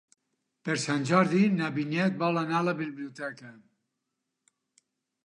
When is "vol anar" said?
2.23-2.57